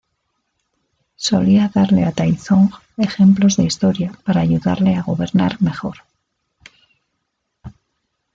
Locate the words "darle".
1.75-2.05